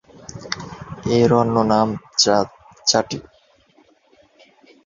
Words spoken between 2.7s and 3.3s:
চাঁটি।